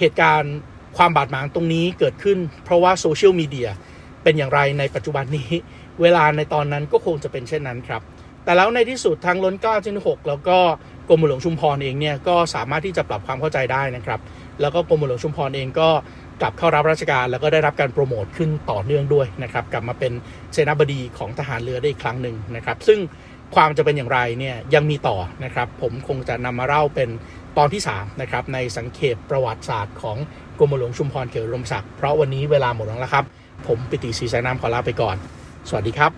[0.01, 0.55] เหตุการณ์
[0.97, 3.69] ความบาดหมางตรงนี้เกิดขึ้น เพราะว่าโซเชียลมีเดีย
[4.23, 5.51] เป็นอย่างไรในปัจจุบันนี้
[6.01, 8.03] เวลาในตอนนั้นก็คงจะเป็นเช่นนั้นครับ
[8.45, 10.59] แต่แล้วในที่สุดทางล้นเก้าเจนหกแล้วก็
[11.09, 14.21] กรมหลวงชุมพรเองเนี่ยก็สามารถที่จะปรับความเข้าใจได้นะครับ
[14.61, 15.89] แล้วก็กรมหลวงชุมพรเองก็
[16.41, 20.13] กลับเข้ารับราชการแล้วก็ได้รับการโปรโมทขึ้นต่อเนื่องด้วยนะครับ กลับมาเป็น
[20.53, 22.99] เสนาบดีของทหารเรือได้อีกครั้งหนึ่งนะครับ ซึ่ง
[23.55, 27.09] ความจะเป็นอย่างไรเนี่ยยังมีต่อนะครับ ผมคงจะนำมาเล่าเป็น
[27.59, 30.17] ตอนที่ 3 นะครับ ในสังเขปประวัติศาสตร์ของ
[30.59, 33.25] กรมหลวงชุมพรเขตรมศักดิ์เพราะวันนี้เวลาหมดแล้วครับ
[33.67, 35.17] ผมปิติศรีสายน้ำขอลาไปก่อน
[35.69, 36.11] สวัสดีครับ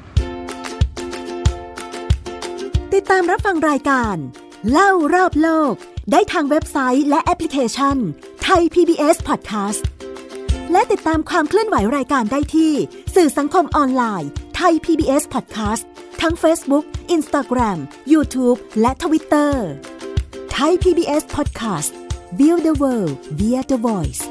[2.94, 4.16] ติดตามรับฟังรายการ
[4.70, 5.74] เล่ารอบโลก
[6.12, 7.96] ได้ทางเว็บไซต์และแอปพลิเคชัน
[8.42, 9.82] ไทย PBS Podcast
[10.72, 12.72] และติดตามความเคลื่อนไหวรายการได้ที่
[13.14, 15.82] สื่อสังคมออนไลน์ไทย PBS Podcast
[16.22, 16.84] ทั้ง Facebook,
[17.16, 17.78] Instagram,
[18.12, 19.52] YouTube และ Twitter
[20.61, 21.91] ไทย PBS Podcast
[22.39, 24.21] View the world via the voice